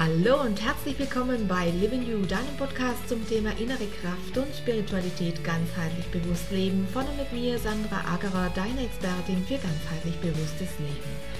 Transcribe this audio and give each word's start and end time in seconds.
Hallo 0.00 0.40
und 0.40 0.58
herzlich 0.64 0.98
willkommen 0.98 1.46
bei 1.46 1.68
Living 1.78 2.00
You, 2.08 2.24
deinem 2.24 2.56
Podcast 2.56 3.06
zum 3.06 3.20
Thema 3.28 3.50
innere 3.58 3.84
Kraft 4.00 4.34
und 4.34 4.46
Spiritualität 4.56 5.44
ganzheitlich 5.44 6.06
bewusst 6.06 6.50
leben. 6.50 6.88
Von 6.90 7.04
und 7.04 7.18
mit 7.18 7.30
mir, 7.34 7.58
Sandra 7.58 8.00
Agerer, 8.10 8.50
deine 8.54 8.86
Expertin 8.86 9.44
für 9.44 9.58
ganzheitlich 9.58 10.16
bewusstes 10.22 10.70
Leben. 10.78 11.39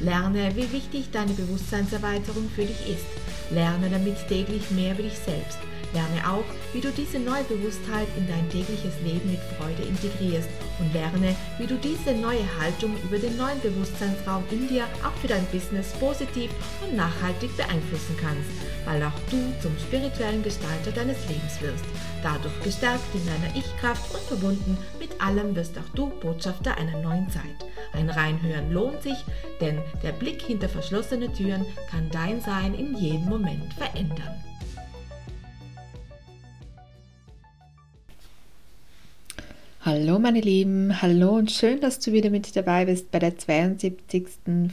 Lerne, 0.00 0.56
wie 0.56 0.72
wichtig 0.72 1.10
deine 1.12 1.32
Bewusstseinserweiterung 1.34 2.48
für 2.54 2.64
dich 2.64 2.88
ist. 2.88 3.04
Lerne 3.50 3.90
damit 3.90 4.16
täglich 4.28 4.70
mehr 4.70 4.94
über 4.94 5.02
dich 5.02 5.18
selbst. 5.18 5.58
Lerne 5.92 6.26
auch, 6.26 6.44
wie 6.72 6.80
du 6.80 6.90
diese 6.90 7.18
neue 7.18 7.42
Bewusstheit 7.44 8.06
in 8.16 8.26
dein 8.28 8.48
tägliches 8.48 8.94
Leben 9.04 9.30
mit 9.30 9.40
Freude 9.58 9.82
integrierst 9.82 10.48
und 10.78 10.92
lerne, 10.94 11.34
wie 11.58 11.66
du 11.66 11.76
diese 11.76 12.12
neue 12.14 12.46
Haltung 12.58 12.96
über 13.02 13.18
den 13.18 13.36
neuen 13.36 13.60
Bewusstseinsraum 13.60 14.44
in 14.50 14.68
dir 14.68 14.84
auch 15.04 15.16
für 15.20 15.28
dein 15.28 15.44
Business 15.46 15.92
positiv 15.98 16.50
und 16.80 16.96
nachhaltig 16.96 17.54
beeinflussen 17.56 18.16
kannst, 18.20 18.48
weil 18.86 19.02
auch 19.02 19.18
du 19.30 19.36
zum 19.60 19.76
spirituellen 19.78 20.42
Gestalter 20.42 20.92
deines 20.92 21.18
Lebens 21.28 21.60
wirst. 21.60 21.84
Dadurch 22.22 22.54
gestärkt 22.62 23.12
in 23.12 23.26
deiner 23.26 23.54
Ich-Kraft 23.56 24.14
und 24.14 24.22
verbunden 24.22 24.78
mit 24.98 25.20
allem 25.20 25.56
wirst 25.56 25.76
auch 25.76 25.94
du 25.94 26.06
Botschafter 26.20 26.76
einer 26.78 27.02
neuen 27.02 27.28
Zeit. 27.30 27.69
Ein 27.92 28.08
Reinhören 28.08 28.72
lohnt 28.72 29.02
sich, 29.02 29.24
denn 29.60 29.78
der 30.02 30.12
Blick 30.12 30.42
hinter 30.42 30.68
verschlossene 30.68 31.32
Türen 31.32 31.66
kann 31.90 32.08
dein 32.10 32.40
Sein 32.40 32.74
in 32.74 32.96
jedem 32.96 33.28
Moment 33.28 33.72
verändern. 33.74 34.40
Hallo 39.82 40.18
meine 40.18 40.42
Lieben, 40.42 41.00
hallo 41.00 41.30
und 41.36 41.50
schön, 41.50 41.80
dass 41.80 41.98
du 41.98 42.12
wieder 42.12 42.28
mit 42.28 42.54
dabei 42.54 42.84
bist 42.84 43.10
bei 43.10 43.18
der 43.18 43.38
72. 43.38 44.26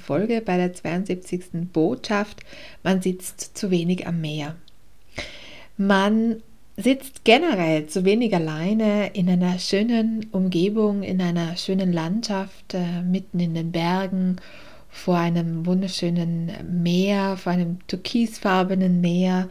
Folge, 0.03 0.41
bei 0.41 0.57
der 0.57 0.73
72. 0.73 1.71
Botschaft. 1.71 2.41
Man 2.83 3.01
sitzt 3.01 3.57
zu 3.57 3.71
wenig 3.71 4.05
am 4.05 4.19
Meer. 4.19 4.57
Man 5.77 6.43
sitzt 6.77 7.25
generell 7.25 7.87
zu 7.87 8.05
wenig 8.05 8.33
alleine 8.35 9.07
in 9.13 9.27
einer 9.29 9.57
schönen 9.57 10.27
Umgebung, 10.31 11.01
in 11.01 11.19
einer 11.19 11.57
schönen 11.57 11.91
Landschaft, 11.91 12.75
äh, 12.75 13.01
mitten 13.01 13.39
in 13.39 13.55
den 13.55 13.71
Bergen, 13.71 14.37
vor 14.89 15.17
einem 15.17 15.65
wunderschönen 15.65 16.51
Meer, 16.81 17.35
vor 17.37 17.51
einem 17.51 17.79
türkisfarbenen 17.87 19.01
Meer 19.01 19.49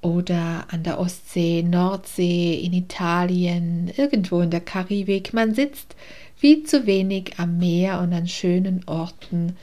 oder 0.00 0.66
an 0.70 0.82
der 0.82 0.98
Ostsee, 0.98 1.62
Nordsee, 1.62 2.54
in 2.54 2.72
Italien, 2.72 3.90
irgendwo 3.96 4.40
in 4.40 4.50
der 4.50 4.60
Karibik. 4.60 5.32
Man 5.32 5.54
sitzt 5.54 5.94
viel 6.34 6.64
zu 6.64 6.86
wenig 6.86 7.34
am 7.38 7.58
Meer 7.58 8.00
und 8.00 8.12
an 8.14 8.26
schönen 8.26 8.82
Orten, 8.86 9.56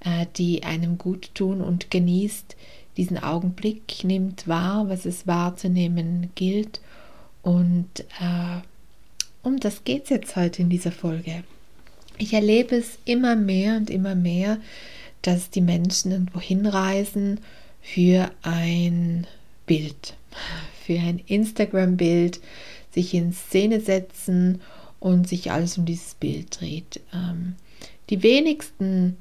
äh, 0.00 0.26
die 0.36 0.62
einem 0.62 0.96
gut 0.96 1.34
tun 1.34 1.60
und 1.60 1.90
genießt 1.90 2.56
diesen 2.96 3.18
Augenblick, 3.18 4.04
nimmt 4.04 4.48
wahr, 4.48 4.88
was 4.88 5.06
es 5.06 5.26
wahrzunehmen 5.26 6.30
gilt. 6.34 6.80
Und 7.42 8.00
äh, 8.20 8.60
um 9.42 9.60
das 9.60 9.84
geht 9.84 10.04
es 10.04 10.10
jetzt 10.10 10.36
heute 10.36 10.62
in 10.62 10.70
dieser 10.70 10.92
Folge. 10.92 11.44
Ich 12.18 12.32
erlebe 12.32 12.76
es 12.76 12.98
immer 13.04 13.36
mehr 13.36 13.76
und 13.76 13.90
immer 13.90 14.14
mehr, 14.14 14.58
dass 15.22 15.50
die 15.50 15.60
Menschen 15.60 16.12
irgendwo 16.12 16.40
hinreisen 16.40 17.40
für 17.82 18.30
ein 18.42 19.26
Bild, 19.66 20.14
für 20.84 20.98
ein 20.98 21.20
Instagram-Bild, 21.26 22.40
sich 22.92 23.12
in 23.12 23.32
Szene 23.32 23.80
setzen 23.80 24.60
und 25.00 25.28
sich 25.28 25.52
alles 25.52 25.76
um 25.76 25.84
dieses 25.84 26.14
Bild 26.14 26.60
dreht. 26.60 27.00
Ähm, 27.12 27.54
die 28.08 28.22
wenigsten 28.22 29.16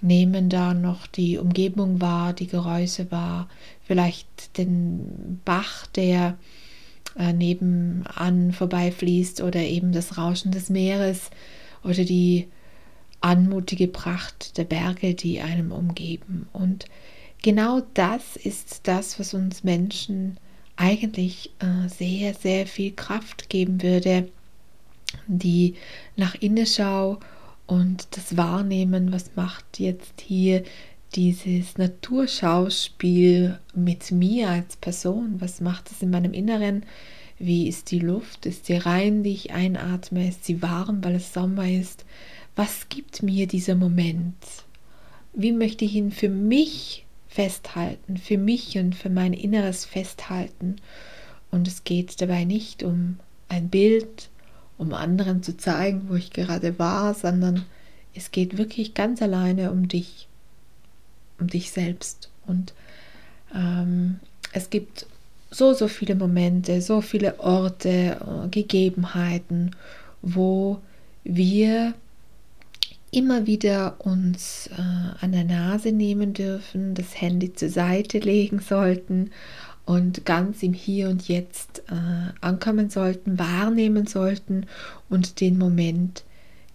nehmen 0.00 0.48
da 0.48 0.74
noch 0.74 1.06
die 1.06 1.38
Umgebung 1.38 2.00
wahr, 2.00 2.32
die 2.32 2.46
Geräusche 2.46 3.10
wahr, 3.10 3.48
vielleicht 3.82 4.56
den 4.58 5.40
Bach, 5.44 5.86
der 5.88 6.38
äh, 7.16 7.32
nebenan 7.32 8.52
vorbeifließt 8.52 9.40
oder 9.40 9.60
eben 9.60 9.92
das 9.92 10.18
Rauschen 10.18 10.52
des 10.52 10.70
Meeres 10.70 11.30
oder 11.82 12.04
die 12.04 12.48
anmutige 13.20 13.88
Pracht 13.88 14.56
der 14.58 14.64
Berge, 14.64 15.14
die 15.14 15.40
einem 15.40 15.72
umgeben. 15.72 16.48
Und 16.52 16.86
genau 17.42 17.82
das 17.94 18.36
ist 18.36 18.82
das, 18.84 19.18
was 19.18 19.34
uns 19.34 19.64
Menschen 19.64 20.38
eigentlich 20.76 21.50
äh, 21.58 21.88
sehr, 21.88 22.34
sehr 22.34 22.66
viel 22.66 22.92
Kraft 22.92 23.48
geben 23.48 23.82
würde. 23.82 24.28
Die 25.26 25.74
nach 26.16 26.34
Innenschau 26.36 27.18
und 27.68 28.08
das 28.16 28.36
Wahrnehmen, 28.36 29.12
was 29.12 29.36
macht 29.36 29.78
jetzt 29.78 30.22
hier 30.22 30.64
dieses 31.14 31.76
Naturschauspiel 31.76 33.58
mit 33.74 34.10
mir 34.10 34.48
als 34.48 34.76
Person, 34.76 35.36
was 35.38 35.60
macht 35.60 35.90
es 35.90 36.02
in 36.02 36.10
meinem 36.10 36.32
Inneren, 36.32 36.84
wie 37.38 37.68
ist 37.68 37.90
die 37.90 38.00
Luft, 38.00 38.46
ist 38.46 38.66
sie 38.66 38.76
rein, 38.76 39.22
die 39.22 39.32
ich 39.32 39.52
einatme, 39.52 40.28
ist 40.28 40.44
sie 40.46 40.60
warm, 40.62 41.04
weil 41.04 41.14
es 41.16 41.34
Sommer 41.34 41.70
ist, 41.70 42.06
was 42.56 42.88
gibt 42.88 43.22
mir 43.22 43.46
dieser 43.46 43.74
Moment, 43.74 44.34
wie 45.34 45.52
möchte 45.52 45.84
ich 45.84 45.94
ihn 45.94 46.10
für 46.10 46.30
mich 46.30 47.06
festhalten, 47.28 48.16
für 48.16 48.38
mich 48.38 48.78
und 48.78 48.94
für 48.94 49.10
mein 49.10 49.34
Inneres 49.34 49.84
festhalten. 49.84 50.76
Und 51.50 51.68
es 51.68 51.84
geht 51.84 52.20
dabei 52.20 52.44
nicht 52.44 52.82
um 52.82 53.18
ein 53.48 53.68
Bild, 53.68 54.30
um 54.78 54.94
anderen 54.94 55.42
zu 55.42 55.56
zeigen, 55.56 56.08
wo 56.08 56.14
ich 56.14 56.30
gerade 56.30 56.78
war, 56.78 57.12
sondern 57.12 57.64
es 58.14 58.30
geht 58.30 58.56
wirklich 58.56 58.94
ganz 58.94 59.20
alleine 59.20 59.70
um 59.70 59.88
dich, 59.88 60.28
um 61.38 61.48
dich 61.48 61.70
selbst. 61.70 62.30
Und 62.46 62.72
ähm, 63.54 64.20
es 64.52 64.70
gibt 64.70 65.06
so, 65.50 65.72
so 65.74 65.88
viele 65.88 66.14
Momente, 66.14 66.80
so 66.80 67.00
viele 67.00 67.40
Orte, 67.40 67.88
äh, 67.88 68.48
Gegebenheiten, 68.48 69.74
wo 70.22 70.80
wir 71.24 71.94
immer 73.10 73.46
wieder 73.46 73.96
uns 73.98 74.68
äh, 74.76 75.24
an 75.24 75.32
der 75.32 75.44
Nase 75.44 75.92
nehmen 75.92 76.34
dürfen, 76.34 76.94
das 76.94 77.20
Handy 77.20 77.54
zur 77.54 77.70
Seite 77.70 78.18
legen 78.18 78.60
sollten 78.60 79.30
und 79.88 80.26
ganz 80.26 80.62
im 80.62 80.74
Hier 80.74 81.08
und 81.08 81.28
Jetzt 81.28 81.82
äh, 81.88 82.32
ankommen 82.42 82.90
sollten, 82.90 83.38
wahrnehmen 83.38 84.06
sollten 84.06 84.66
und 85.08 85.40
den 85.40 85.56
Moment 85.56 86.24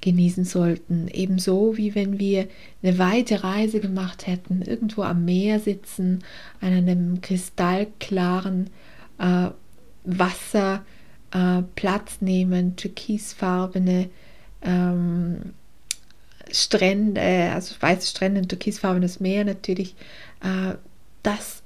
genießen 0.02 0.46
sollten. 0.46 1.08
Ebenso 1.14 1.78
wie 1.78 1.94
wenn 1.94 2.18
wir 2.18 2.48
eine 2.82 2.98
weite 2.98 3.44
Reise 3.44 3.80
gemacht 3.80 4.26
hätten, 4.26 4.64
irgendwo 4.64 5.04
am 5.04 5.26
Meer 5.26 5.60
sitzen, 5.60 6.24
an 6.60 6.74
einem 6.74 7.22
kristallklaren 7.22 8.72
äh, 9.20 9.50
Wasser 10.06 10.84
äh, 11.32 11.62
Platz 11.76 12.18
nehmen, 12.20 12.78
türkisfarbene 12.78 14.10
ähm, 14.64 15.54
Strände, 16.52 17.52
also 17.54 17.76
weiße 17.80 18.08
Strände 18.08 18.48
türkisfarbenes 18.48 19.20
Meer 19.20 19.46
natürlich, 19.46 19.94
äh, 20.42 20.74
das 21.22 21.63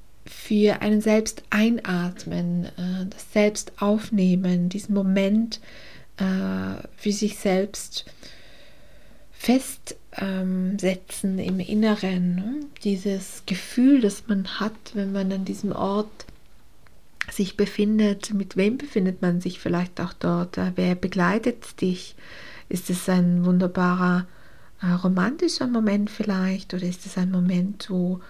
für 0.47 0.81
einen 0.81 1.01
selbst 1.01 1.43
einatmen, 1.49 2.67
äh, 2.77 3.05
das 3.09 3.33
selbst 3.33 3.73
aufnehmen, 3.81 4.69
diesen 4.69 4.95
Moment 4.95 5.59
äh, 6.15 6.75
für 6.95 7.11
sich 7.11 7.37
selbst 7.37 8.05
festsetzen 9.33 11.37
im 11.37 11.59
Inneren, 11.59 12.35
ne? 12.35 12.61
dieses 12.81 13.43
Gefühl, 13.45 13.99
das 13.99 14.23
man 14.27 14.61
hat, 14.61 14.71
wenn 14.93 15.11
man 15.11 15.33
an 15.33 15.43
diesem 15.43 15.73
Ort 15.73 16.25
sich 17.29 17.57
befindet, 17.57 18.33
mit 18.33 18.55
wem 18.55 18.77
befindet 18.77 19.21
man 19.21 19.41
sich 19.41 19.59
vielleicht 19.59 19.99
auch 19.99 20.13
dort, 20.13 20.57
wer 20.75 20.95
begleitet 20.95 21.81
dich, 21.81 22.15
ist 22.69 22.89
es 22.89 23.09
ein 23.09 23.43
wunderbarer 23.43 24.25
äh, 24.81 24.93
romantischer 24.93 25.67
Moment 25.67 26.09
vielleicht? 26.09 26.73
Oder 26.73 26.83
ist 26.83 27.05
es 27.05 27.17
ein 27.17 27.31
Moment, 27.31 27.89
wo 27.89 28.21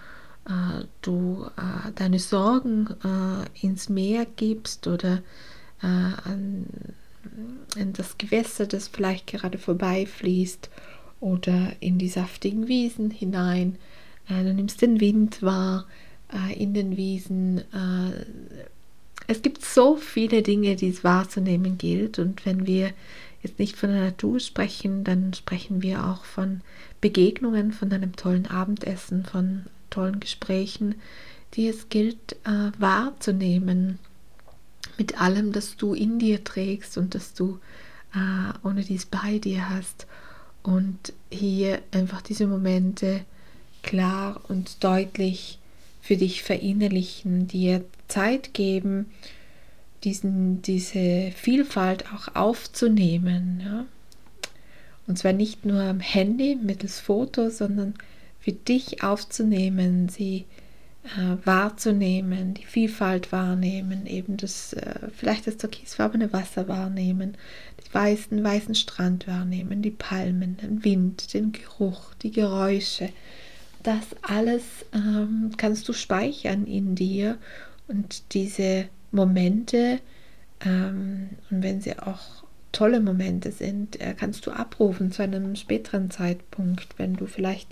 äh, 0.48 0.84
du 1.02 1.46
äh, 1.56 1.92
deine 1.94 2.18
Sorgen 2.18 2.88
äh, 3.04 3.66
ins 3.66 3.88
Meer 3.88 4.26
gibst 4.36 4.86
oder 4.86 5.22
äh, 5.82 5.86
an, 5.86 6.66
in 7.76 7.92
das 7.92 8.18
Gewässer, 8.18 8.66
das 8.66 8.88
vielleicht 8.88 9.26
gerade 9.26 9.58
vorbeifließt 9.58 10.70
oder 11.20 11.72
in 11.80 11.98
die 11.98 12.08
saftigen 12.08 12.68
Wiesen 12.68 13.10
hinein. 13.10 13.76
Äh, 14.28 14.42
du 14.42 14.54
nimmst 14.54 14.82
den 14.82 15.00
Wind 15.00 15.42
wahr 15.42 15.86
in 16.58 16.74
den 16.74 16.98
Wiesen, 16.98 17.62
es 19.26 19.40
gibt 19.42 19.64
so 19.64 19.96
viele 19.96 20.42
Dinge, 20.42 20.76
die 20.76 20.88
es 20.88 21.04
wahrzunehmen 21.04 21.78
gilt. 21.78 22.18
Und 22.18 22.44
wenn 22.44 22.66
wir 22.66 22.90
jetzt 23.42 23.58
nicht 23.58 23.76
von 23.76 23.90
der 23.90 24.04
Natur 24.04 24.40
sprechen, 24.40 25.04
dann 25.04 25.32
sprechen 25.32 25.82
wir 25.82 26.04
auch 26.06 26.24
von 26.24 26.62
Begegnungen, 27.00 27.72
von 27.72 27.92
einem 27.92 28.16
tollen 28.16 28.46
Abendessen, 28.46 29.24
von 29.24 29.64
tollen 29.90 30.20
Gesprächen, 30.20 30.96
die 31.54 31.68
es 31.68 31.88
gilt 31.88 32.36
äh, 32.44 32.70
wahrzunehmen 32.78 33.98
mit 34.98 35.20
allem, 35.20 35.52
das 35.52 35.76
du 35.76 35.94
in 35.94 36.18
dir 36.18 36.44
trägst 36.44 36.98
und 36.98 37.14
das 37.14 37.34
du 37.34 37.58
äh, 38.14 38.66
ohne 38.66 38.82
dies 38.82 39.06
bei 39.06 39.38
dir 39.38 39.70
hast. 39.70 40.06
Und 40.62 41.12
hier 41.30 41.80
einfach 41.92 42.20
diese 42.20 42.46
Momente 42.46 43.24
klar 43.82 44.40
und 44.48 44.82
deutlich 44.84 45.58
für 46.02 46.16
dich 46.16 46.42
verinnerlichen, 46.42 47.46
dir 47.48 47.84
Zeit 48.08 48.54
geben, 48.54 49.06
diesen, 50.04 50.62
diese 50.62 51.32
Vielfalt 51.32 52.06
auch 52.12 52.34
aufzunehmen. 52.34 53.62
Ja? 53.64 53.84
Und 55.06 55.18
zwar 55.18 55.32
nicht 55.32 55.64
nur 55.64 55.80
am 55.82 56.00
Handy 56.00 56.56
mittels 56.56 57.00
Fotos, 57.00 57.58
sondern 57.58 57.94
für 58.40 58.52
dich 58.52 59.02
aufzunehmen, 59.02 60.08
sie 60.08 60.46
äh, 61.04 61.36
wahrzunehmen, 61.46 62.54
die 62.54 62.64
Vielfalt 62.64 63.32
wahrnehmen, 63.32 64.06
eben 64.06 64.36
das, 64.36 64.72
äh, 64.74 65.08
vielleicht 65.14 65.46
das 65.46 65.56
türkisfarbene 65.56 66.32
Wasser 66.32 66.68
wahrnehmen, 66.68 67.36
den 67.78 67.94
weißen, 67.94 68.42
weißen 68.42 68.74
Strand 68.74 69.26
wahrnehmen, 69.26 69.82
die 69.82 69.90
Palmen, 69.90 70.56
den 70.58 70.84
Wind, 70.84 71.32
den 71.34 71.52
Geruch, 71.52 72.14
die 72.22 72.30
Geräusche. 72.30 73.10
Das 73.82 74.04
alles 74.22 74.64
ähm, 74.92 75.52
kannst 75.56 75.88
du 75.88 75.92
speichern 75.92 76.66
in 76.66 76.94
dir 76.94 77.38
und 77.86 78.34
diese 78.34 78.86
Momente, 79.10 80.00
ähm, 80.64 81.30
und 81.50 81.62
wenn 81.62 81.80
sie 81.80 81.98
auch 81.98 82.44
tolle 82.72 83.00
Momente 83.00 83.50
sind, 83.52 84.00
äh, 84.00 84.14
kannst 84.14 84.46
du 84.46 84.50
abrufen 84.50 85.10
zu 85.10 85.22
einem 85.22 85.56
späteren 85.56 86.10
Zeitpunkt, 86.10 86.98
wenn 86.98 87.14
du 87.14 87.26
vielleicht 87.26 87.68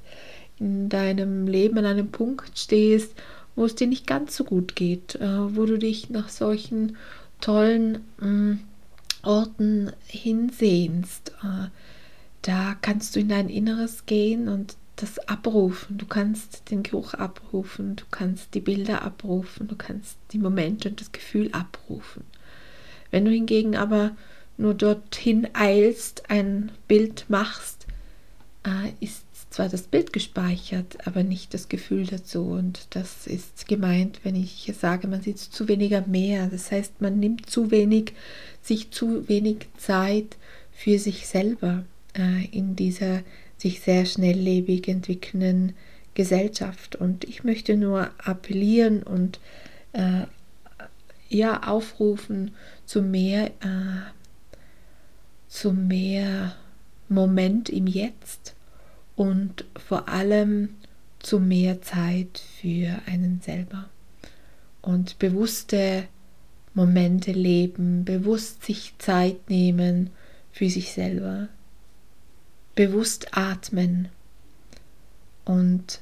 in 0.58 0.88
deinem 0.88 1.47
Leben 1.47 1.79
an 1.79 1.85
einem 1.85 2.11
Punkt 2.11 2.58
stehst, 2.58 3.14
wo 3.55 3.64
es 3.64 3.75
dir 3.75 3.87
nicht 3.87 4.06
ganz 4.06 4.37
so 4.37 4.44
gut 4.44 4.76
geht, 4.76 5.17
äh, 5.17 5.56
wo 5.56 5.64
du 5.67 5.79
dich 5.79 6.11
nach 6.11 6.29
solchen 6.29 6.97
tollen 7.41 7.97
äh, 8.20 8.56
Orten 9.26 9.93
hinsehnst. 10.06 11.32
Äh, 11.43 11.69
da 12.43 12.76
kannst 12.81 13.17
du 13.17 13.20
in 13.20 13.29
dein 13.29 13.49
Inneres 13.49 14.06
gehen 14.06 14.49
und 14.49 14.76
das 14.97 15.19
abrufen. 15.29 15.99
Du 15.99 16.06
kannst 16.06 16.70
den 16.70 16.82
Geruch 16.82 17.14
abrufen, 17.14 17.97
du 17.97 18.05
kannst 18.11 18.55
die 18.55 18.61
Bilder 18.61 19.02
abrufen, 19.02 19.69
du 19.69 19.76
kannst 19.76 20.17
die 20.32 20.38
Momente 20.38 20.88
und 20.88 21.00
das 21.00 21.12
Gefühl 21.12 21.50
abrufen. 21.52 22.25
Wenn 23.11 23.25
du 23.25 23.31
hingegen 23.31 23.76
aber 23.76 24.17
nur 24.56 24.75
dorthin 24.75 25.49
eilst, 25.52 26.31
ein 26.31 26.73
Bild 26.88 27.26
machst, 27.29 27.87
äh, 28.64 28.93
ist 29.05 29.25
zwar 29.56 29.70
das 29.70 29.85
Bild 29.85 30.12
gespeichert, 30.12 30.99
aber 31.06 31.23
nicht 31.23 31.55
das 31.55 31.70
Gefühl 31.70 32.05
dazu. 32.05 32.43
Und 32.43 32.88
das 32.91 33.26
ist 33.26 33.67
gemeint, 33.67 34.20
wenn 34.23 34.37
ich 34.37 34.70
sage, 34.79 35.08
man 35.08 35.23
sieht 35.23 35.38
zu 35.38 35.67
weniger 35.67 36.06
mehr. 36.06 36.49
Das 36.49 36.70
heißt, 36.70 37.00
man 37.00 37.19
nimmt 37.19 37.49
zu 37.49 37.70
wenig, 37.70 38.12
sich 38.61 38.91
zu 38.91 39.26
wenig 39.31 39.69
Zeit 39.79 40.37
für 40.73 40.99
sich 40.99 41.26
selber 41.26 41.85
äh, 42.12 42.44
in 42.50 42.76
dieser 42.76 43.23
sich 43.56 43.81
sehr 43.81 44.05
schnelllebig 44.05 44.88
entwickelnden 44.88 45.75
Gesellschaft. 46.12 46.94
Und 46.94 47.25
ich 47.25 47.43
möchte 47.43 47.79
nur 47.79 48.11
appellieren 48.23 49.02
und 49.02 49.41
äh, 49.94 50.25
ja 51.31 51.62
aufrufen 51.62 52.50
zu 52.85 53.00
mehr, 53.00 53.47
äh, 53.47 54.02
zu 55.49 55.73
mehr 55.73 56.56
Moment 57.09 57.70
im 57.70 57.87
Jetzt 57.87 58.56
und 59.16 59.64
vor 59.76 60.08
allem 60.08 60.76
zu 61.18 61.40
mehr 61.40 61.82
Zeit 61.82 62.40
für 62.60 63.00
einen 63.06 63.40
selber. 63.40 63.88
Und 64.82 65.18
bewusste 65.18 66.04
Momente 66.74 67.32
leben, 67.32 68.04
bewusst 68.04 68.64
sich 68.64 68.94
Zeit 68.98 69.50
nehmen 69.50 70.10
für 70.52 70.70
sich 70.70 70.92
selber, 70.92 71.48
bewusst 72.74 73.36
atmen 73.36 74.08
und 75.44 76.00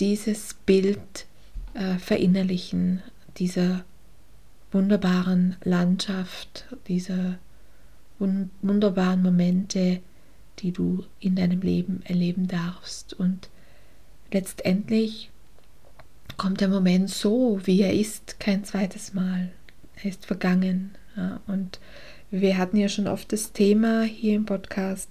dieses 0.00 0.54
Bild 0.66 1.26
äh, 1.74 1.98
verinnerlichen, 1.98 3.02
dieser 3.36 3.84
wunderbaren 4.72 5.56
Landschaft, 5.62 6.66
dieser 6.88 7.38
wun 8.18 8.50
wunderbaren 8.62 9.22
Momente, 9.22 10.00
die 10.62 10.72
du 10.72 11.04
in 11.20 11.36
deinem 11.36 11.60
Leben 11.60 12.00
erleben 12.04 12.48
darfst. 12.48 13.14
Und 13.14 13.50
letztendlich 14.32 15.30
kommt 16.36 16.60
der 16.60 16.68
Moment 16.68 17.10
so, 17.10 17.60
wie 17.64 17.82
er 17.82 17.92
ist, 17.92 18.40
kein 18.40 18.64
zweites 18.64 19.12
Mal. 19.12 19.50
Er 20.02 20.10
ist 20.10 20.26
vergangen. 20.26 20.92
Ja, 21.16 21.40
und 21.46 21.78
wir 22.30 22.56
hatten 22.56 22.76
ja 22.76 22.88
schon 22.88 23.08
oft 23.08 23.32
das 23.32 23.52
Thema 23.52 24.02
hier 24.02 24.36
im 24.36 24.46
Podcast, 24.46 25.10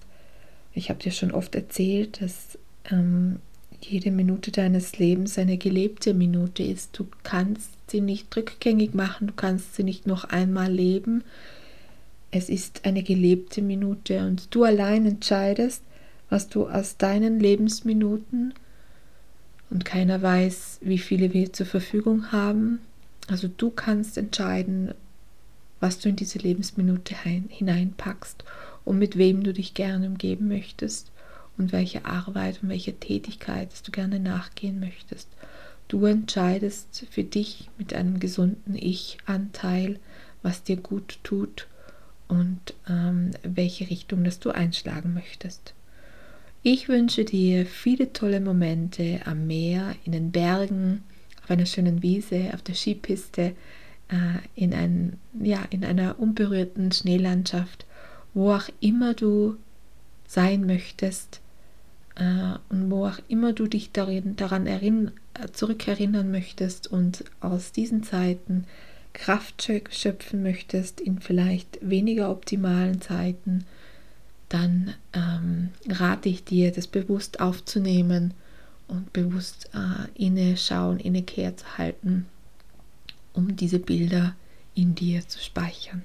ich 0.74 0.88
habe 0.88 1.00
dir 1.00 1.12
schon 1.12 1.32
oft 1.32 1.54
erzählt, 1.54 2.20
dass 2.20 2.58
ähm, 2.90 3.38
jede 3.80 4.10
Minute 4.10 4.50
deines 4.50 4.98
Lebens 4.98 5.38
eine 5.38 5.58
gelebte 5.58 6.14
Minute 6.14 6.62
ist. 6.62 6.98
Du 6.98 7.06
kannst 7.22 7.70
sie 7.90 8.00
nicht 8.00 8.34
rückgängig 8.36 8.94
machen, 8.94 9.28
du 9.28 9.34
kannst 9.34 9.74
sie 9.74 9.84
nicht 9.84 10.06
noch 10.06 10.24
einmal 10.24 10.72
leben. 10.72 11.24
Es 12.34 12.48
ist 12.48 12.86
eine 12.86 13.02
gelebte 13.02 13.60
Minute 13.60 14.26
und 14.26 14.54
du 14.54 14.64
allein 14.64 15.04
entscheidest, 15.04 15.82
was 16.30 16.48
du 16.48 16.66
aus 16.66 16.96
deinen 16.96 17.38
Lebensminuten 17.38 18.54
und 19.68 19.84
keiner 19.84 20.22
weiß, 20.22 20.78
wie 20.80 20.96
viele 20.96 21.34
wir 21.34 21.52
zur 21.52 21.66
Verfügung 21.66 22.32
haben. 22.32 22.80
Also 23.28 23.48
du 23.54 23.68
kannst 23.68 24.16
entscheiden, 24.16 24.94
was 25.78 25.98
du 25.98 26.08
in 26.08 26.16
diese 26.16 26.38
Lebensminute 26.38 27.14
hineinpackst 27.22 28.44
und 28.86 28.98
mit 28.98 29.18
wem 29.18 29.42
du 29.42 29.52
dich 29.52 29.74
gerne 29.74 30.06
umgeben 30.06 30.48
möchtest 30.48 31.12
und 31.58 31.70
welche 31.70 32.06
Arbeit 32.06 32.62
und 32.62 32.70
welche 32.70 32.94
Tätigkeit 32.94 33.68
du 33.86 33.92
gerne 33.92 34.20
nachgehen 34.20 34.80
möchtest. 34.80 35.28
Du 35.86 36.06
entscheidest 36.06 37.04
für 37.10 37.24
dich 37.24 37.68
mit 37.76 37.92
einem 37.92 38.20
gesunden 38.20 38.74
Ich-Anteil, 38.74 40.00
was 40.42 40.62
dir 40.62 40.78
gut 40.78 41.18
tut 41.24 41.66
und 42.32 42.74
ähm, 42.88 43.32
welche 43.42 43.90
Richtung 43.90 44.24
das 44.24 44.40
du 44.40 44.50
einschlagen 44.50 45.12
möchtest. 45.12 45.74
Ich 46.62 46.88
wünsche 46.88 47.24
dir 47.24 47.66
viele 47.66 48.12
tolle 48.12 48.40
Momente 48.40 49.20
am 49.24 49.46
Meer, 49.46 49.94
in 50.04 50.12
den 50.12 50.32
Bergen, 50.32 51.02
auf 51.42 51.50
einer 51.50 51.66
schönen 51.66 52.02
Wiese, 52.02 52.50
auf 52.54 52.62
der 52.62 52.74
Skipiste, 52.74 53.54
äh, 54.08 54.38
in, 54.54 54.72
ein, 54.72 55.18
ja, 55.40 55.62
in 55.70 55.84
einer 55.84 56.18
unberührten 56.18 56.90
Schneelandschaft 56.92 57.84
wo 58.34 58.52
auch 58.52 58.68
immer 58.80 59.14
du 59.14 59.56
sein 60.26 60.66
möchtest 60.66 61.40
äh, 62.16 62.54
und 62.68 62.90
wo 62.90 63.06
auch 63.06 63.18
immer 63.28 63.52
du 63.52 63.66
dich 63.66 63.92
darin, 63.92 64.36
daran 64.36 64.66
erinn, 64.66 65.10
zurückerinnern 65.52 66.30
möchtest 66.30 66.86
und 66.86 67.24
aus 67.40 67.72
diesen 67.72 68.02
Zeiten 68.02 68.64
Kraft 69.12 69.70
schöpfen 69.90 70.42
möchtest 70.42 71.00
in 71.00 71.20
vielleicht 71.20 71.78
weniger 71.80 72.30
optimalen 72.30 73.00
Zeiten, 73.00 73.64
dann 74.48 74.94
ähm, 75.12 75.70
rate 75.88 76.28
ich 76.28 76.44
dir, 76.44 76.72
das 76.72 76.86
bewusst 76.86 77.40
aufzunehmen 77.40 78.34
und 78.88 79.12
bewusst 79.12 79.70
äh, 79.74 80.08
inne 81.00 81.22
kehr 81.22 81.56
zu 81.56 81.78
halten, 81.78 82.26
um 83.32 83.56
diese 83.56 83.78
Bilder 83.78 84.34
in 84.74 84.94
dir 84.94 85.26
zu 85.26 85.40
speichern. 85.40 86.04